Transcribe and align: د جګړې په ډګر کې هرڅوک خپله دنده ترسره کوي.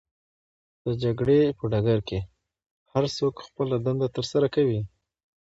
د 0.85 0.87
جګړې 1.03 1.39
په 1.57 1.63
ډګر 1.71 1.99
کې 2.09 2.19
هرڅوک 2.91 3.35
خپله 3.47 3.75
دنده 3.85 4.07
ترسره 4.15 4.47
کوي. 4.55 4.81